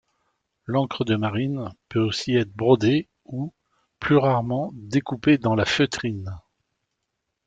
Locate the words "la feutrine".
5.53-6.39